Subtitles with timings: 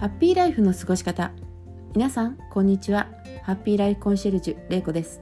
[0.00, 1.30] ハッピーライフの過ごし方。
[1.94, 3.10] 皆さんこんにちは。
[3.42, 5.20] ハッピーライフコンシェルジュれいこです。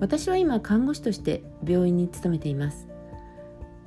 [0.00, 2.88] 私は今看護師として病院に勤めています。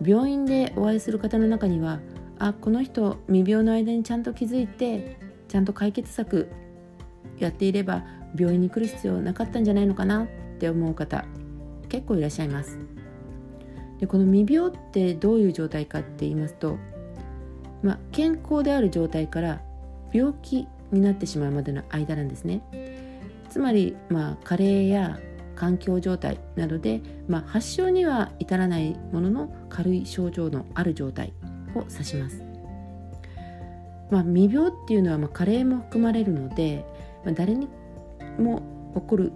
[0.02, 2.00] 病院でお会いする方の中には
[2.40, 6.50] あこの人未病の間にちゃんと気づいてちゃんと解決策
[7.38, 8.04] やっていれば
[8.36, 11.24] 病院に来る必要なかったんじゃないのかなって思う方
[11.88, 12.80] 結構いらっしゃいます。
[14.00, 16.80] でこの未病ってどういう状態かって言いますと、
[17.84, 19.62] まあ、健康である状態から
[20.12, 22.62] 病気になってしまうまでの間なんですね。
[23.50, 25.20] つまり、まあ、加齢や
[25.56, 31.34] 環境状態などで、まあ、発症には至らないものの軽い症状のある状態
[31.76, 32.42] を指します、
[34.10, 36.86] まあ、未病っていうのは、まあ、加齢も含まれるので、
[37.26, 37.68] まあ、誰に
[38.40, 38.62] も
[38.96, 39.34] 起こる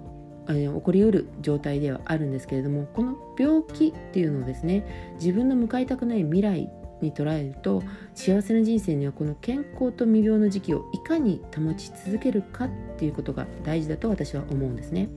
[0.47, 6.69] 起こりうる状態ではあるんですけれどもこの病気っていうのをですね自分の向かいたくない未来
[7.03, 7.83] に捉えると
[8.15, 15.09] 幸せな人生にはこの健康と未病の時期をいかに保ち続けるかっていうことが大事だと私は思うんですね。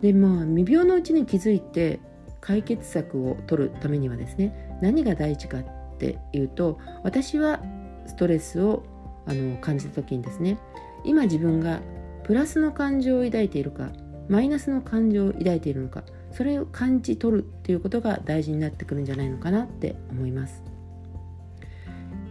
[0.00, 2.00] でまあ未病のうちに気づいて
[2.40, 5.64] 解決策を取るためにはですね何が大事かっ
[5.98, 7.60] ていうと私は
[8.06, 8.84] ストレスを
[9.26, 10.58] あの感じた時にですね
[11.04, 11.80] 今自分が
[12.22, 13.90] プラスの感情を抱いているか
[14.28, 20.62] マイナスの感情を抱いているのかそれを感じ取るっていうことが大事になってくるんじゃないのかなって思います。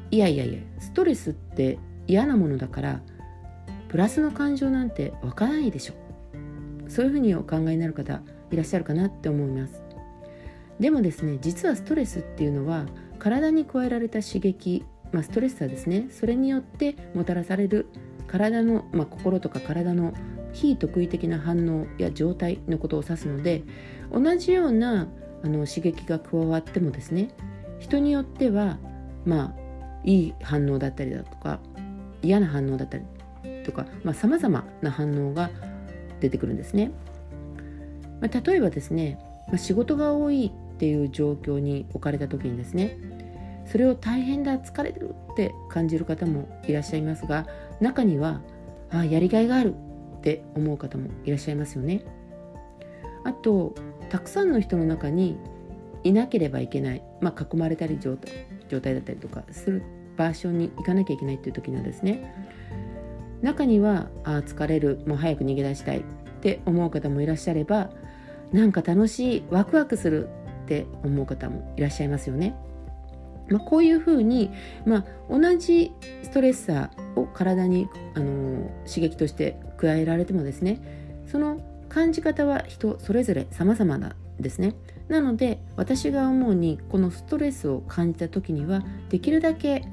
[0.10, 3.02] いやいやいやストレスって嫌なものだから
[3.90, 5.94] プラスの感情なんて湧かないでしょ。
[6.88, 9.82] そういうふうにお考えになる方いらっしゃるかなって思います。
[10.80, 12.86] でもですね実はストレスっていうのは
[13.20, 17.88] 体に加えられた刺激、まあ、ストレスはですねそれによってもたらされる
[18.28, 20.14] 体の、まあ、心とか体の
[20.54, 23.64] 非得意的な反応や状態のことを指すので
[24.12, 25.08] 同じような
[25.44, 27.30] あの刺激が加わってもですね
[27.80, 28.78] 人によっては
[29.26, 29.68] まあ
[30.04, 31.60] いい反応だったりだとか
[32.22, 33.04] 嫌な反応だったり
[33.64, 35.50] とかさまざ、まな反応が
[36.20, 36.92] 出てくるんですね。
[38.22, 42.98] まあ、例えばですね、まあ、仕事が多いっていう状況に置かれた時にですね
[43.66, 47.46] それを大変だ疲れてるって感じる方もいらっしゃいますが
[47.80, 48.42] 中には
[48.90, 49.76] あやりがいがある
[50.18, 52.04] って思う方もいらっしゃいますよね。
[53.24, 53.76] あと
[54.10, 55.38] たくさんの人の中に
[56.04, 59.84] いなければいけない、まあ、囲まれたり状態状態だったりとかする
[60.16, 62.34] 場所に行かなきゃいけないっていう時にはですね
[63.42, 66.04] 中にはあ疲れるもう早く逃げ出したいっ
[66.42, 67.90] て思う方もいらっしゃれば
[68.52, 70.30] なんか楽しいワクワクする
[70.64, 72.56] って思う方もいらっしゃいますよね。
[73.50, 74.52] まあ、こういうふうに、
[74.86, 84.76] まあ、同じストレッサーを体に、あの刺激として加えられてもですねその感じ方は人それぞれ様々なんですね
[85.08, 89.84] なので私が思うにこのストレスを感じた時にはできるだけ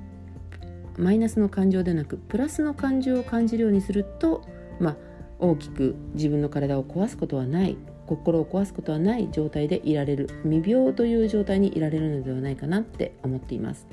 [0.99, 4.43] マイナスの感情でなくプラスの感情を感じるようにすると、
[4.81, 4.97] まあ、
[5.39, 13.87] 大きく自分の体を壊すことはない心を壊すことはない状態でいられる未病という状態にいられるのではないかなって思っています。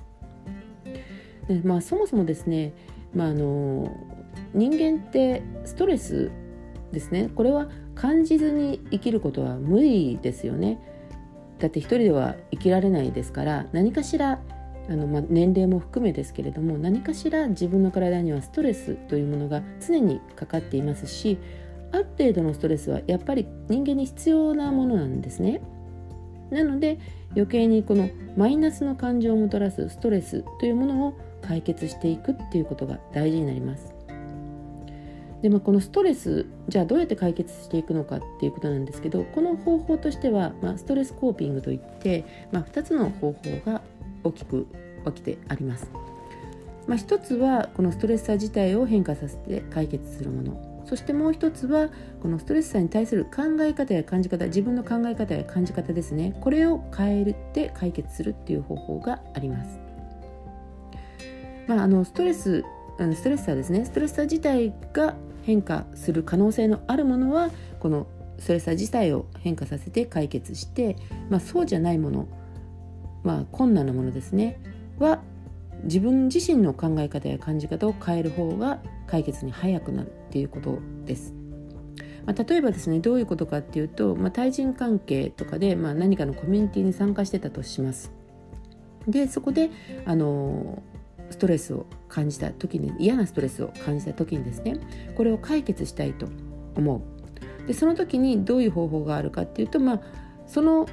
[1.47, 2.73] でまあ、そもそもですね、
[3.15, 3.89] まあ、あの
[4.53, 6.31] 人間ってストレス
[6.91, 10.79] ですねこれは感じずに生きることは無理ですよね。
[11.59, 14.39] だって一人では生きられないですから何かしら
[14.89, 21.37] あの、まあ、年齢も含めですけれども何かしら自分の体にはストレスというものが常にかかっていますし
[21.91, 25.61] ある程度のストレスはやっぱり人間に必要なものなんですね。
[26.49, 26.99] なので
[27.31, 33.93] 余計にこのマイナスの感情をもたらすストレスというものを解決していくっていうことが大事になります。
[35.41, 43.81] でまあ、このストレスじゃあどうやって解決していくのかっていうことなんですけどこの方法としては、まあ、ストレスコーピングといって、まあ、2つの方法が
[44.23, 44.67] 大きく
[45.03, 45.89] 分けてあります。
[46.87, 51.89] まあ、1つはこのストレッサー自体を変化させて解決するものそしてもう一つは
[52.21, 59.79] このストレッサーに対する考え方や感じ方自分の考え方や感じ方ですねこれを変えて解決するっていう方法があります。
[61.67, 62.65] まあ、あのストレス
[62.97, 67.49] ストレッサーですねストレッサー自体が変化する可能性のあるものは
[67.79, 68.07] この
[68.39, 70.95] ストレッサー自体を変化させて解決して、
[71.29, 72.27] まあ、そうじゃないもの、
[73.23, 74.59] まあ、困難なものですね
[74.97, 75.21] は
[75.83, 81.33] 自分自身の考え方や感じ方を変える方が解決に早くなるっていうことです。
[82.25, 88.11] まあ、例えばですねどういうことかっていうと、まあ、対人関係とかで、まあ、何かのコミュニティに参加してたとします。
[89.07, 89.71] でそこで
[90.05, 90.83] あの
[91.31, 94.79] ストレスを感じた時に嫌なストレスを感じた時にですね
[95.15, 96.27] これを解決したいと
[96.75, 97.67] 思う。
[97.67, 100.01] でその時にどういう方法があるかっていうと、まあ、
[100.47, 100.87] その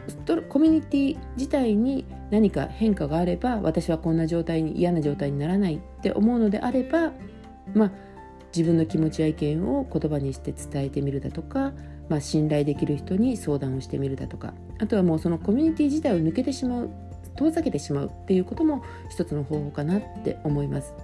[0.48, 7.12] コミュニティ自体に何か変化があれば私はこんな状態に嫌な状態にならないって思うのであれば
[7.74, 7.92] まあ
[8.54, 11.72] 自分の気持ちや意見を言葉にして伝えてみるだとか、
[12.08, 16.90] まあ、信頼できる人に相談をしてみるだとかあとはもうそのコミュニティ自体を抜けてしまう
[17.38, 20.94] 遠ざけてしまうっていうことも一つの方法かなって思います。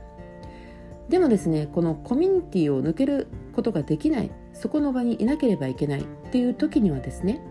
[1.08, 7.42] でもですねこのコミュニティを抜けることができないそこの場にいなければいけないっていう時にはですね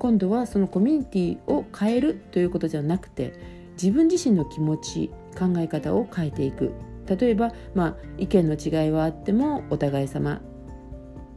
[0.00, 3.32] 今度はそのコミュニティを変えるということじゃなくて
[3.74, 6.72] 自分自身の気持ち考え方を変えていく
[7.06, 10.40] 例えば、まあ、意見の違いはあってもお互い様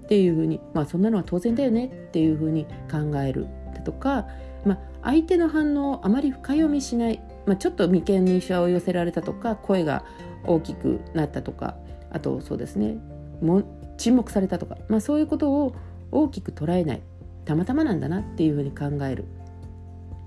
[0.06, 4.28] っていうふうに、まあ、そんなのは当然だよねっていうふうに考えるだとか、
[4.66, 10.04] まあ、相手の反応をあまり深読みしない、まあ、ちょっと眉間にしわを寄せられたとか声が
[10.44, 11.76] 大きくなったとか
[12.12, 12.98] あとそうですね
[13.42, 13.64] も
[13.98, 15.76] 沈黙されたとか、まあ、そういうことを
[16.12, 17.02] 大きく捉えない。
[17.46, 19.26] たまたまなんだなっていうふうに考える、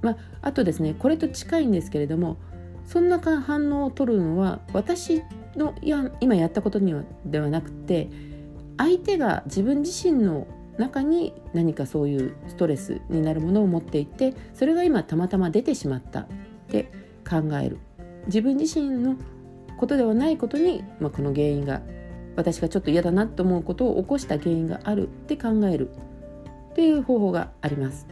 [0.02, 2.38] まあ、あとですねこれと近いんですけれども
[2.86, 5.22] そんな反応を取るのは私
[5.56, 8.08] のや今やったことにはではなくて
[8.78, 10.46] 相手が自分自身の
[10.78, 16.26] 中に何かそういうストレスになるものを持っていてそれが今たまたま出てしまったっ
[16.68, 16.90] て
[17.28, 17.78] 考える
[18.26, 19.16] 自分自身の
[19.78, 21.82] ことではないことに、まあ、この原因が
[22.36, 25.90] 私がちょっと嫌だなと思うことを起こした原因があるって考える
[26.70, 28.06] っていう方法があります。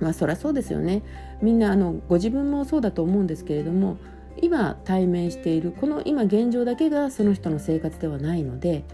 [0.00, 1.02] まあそりゃそうですよね。
[1.42, 3.98] みんなあのご自分もそうだと思うんですけれども
[4.40, 8.84] 今対面しているこの今現状だけがその人の生活ではないので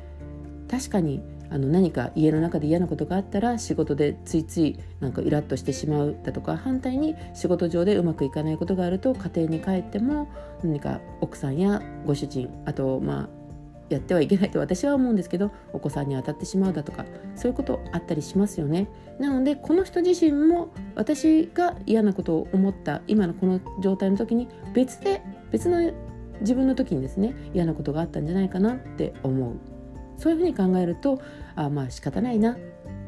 [0.68, 10.28] 確かにあの何か家の中で嫌なことがあったら仕事でついついなんかイラッとしてしまうだとか反対に仕事上でうまくいかないことがあると家庭に帰っても
[10.62, 13.46] 何か奥さんやご主人あとまあ
[13.88, 17.04] やってはいけないと私は思うんですけどお子さんに当たってしまうだとか
[17.36, 18.88] そういうことあったりしますよね。
[19.20, 25.22] なのでこの人自身も私が嫌なことを思った今のこの状態の時に別で
[25.52, 25.92] 別の
[26.40, 29.75] 自分の時にですね嫌なことがあったんじゃないかなって思う。
[30.18, 31.20] そういうふうに考えると
[31.54, 32.56] あまあ仕方ないな。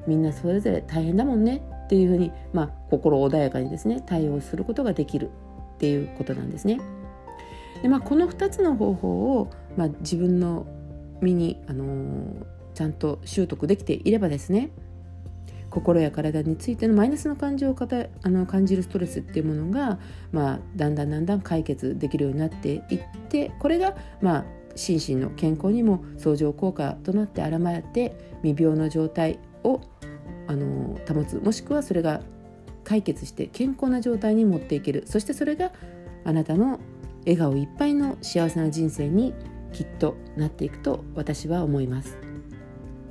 [0.06, 1.62] みんなそれぞれ大変だもんね。
[1.84, 5.30] っていうふうに、まあ、心穏やかにですね対応することができる。
[5.76, 6.80] っていうことなんですね。
[7.82, 10.66] でまあ、この2つの方法を、まあ、自分の
[11.20, 14.70] 身に、あのー、ちゃんと習得できていればですね
[15.70, 20.00] 心や体についてのマイナスの感情をあの感じるストレスっていうものが、
[20.32, 24.44] まあ、だんだんだんだん解決できるようになっていってこれが、まあ、
[24.74, 29.80] 心身の健康にも相乗効果となって現れて未病の状態を
[30.46, 31.38] あの保つ。
[31.38, 32.22] もしくはそれが
[32.84, 35.02] 解決して健康な状態に持っていける。
[35.06, 35.72] そしてそれが
[36.24, 36.80] あなたの
[37.20, 39.34] 笑顔いっぱいの幸せな人生に
[39.72, 42.16] きっとなっていくと私は思います。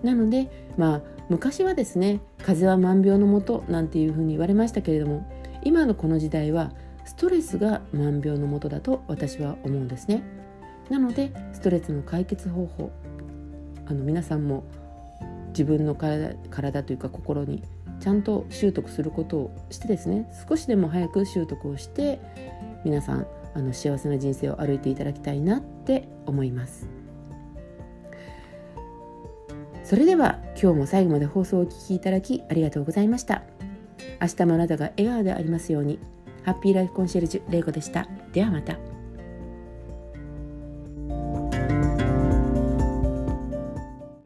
[0.04, 5.30] なのでまあ昔はですね風邪は万病のもとなんていうふうに言われましたけれども
[5.64, 6.72] 今のこの時代は
[7.06, 10.24] ストレスが万病のもとだと私は思うんですね。
[10.90, 12.92] なのでストレスの解決方法
[13.86, 14.64] あの皆さんも
[15.50, 17.64] 自分の体体というか心に
[18.00, 22.20] ちゃんと習得することをしてですね少しでも早く習得をして
[22.86, 26.88] 皆さんあの幸せな人生を歩いていただきたいなって思います。
[29.84, 33.44] それでは今日も最後まで放送をお聴きいただきありがとうございました。
[34.22, 35.98] 明日もあなたが笑顔でありますように。
[36.44, 38.08] ハッピーライフコンシェルジュ玲子でした。
[38.32, 38.97] ではまた。